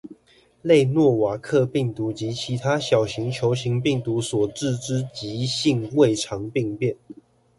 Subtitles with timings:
[0.63, 6.95] 類諾瓦克病毒及其他小型球型病毒所致之急性胃腸病變